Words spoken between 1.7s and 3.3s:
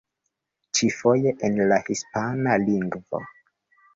la hispana lingvo.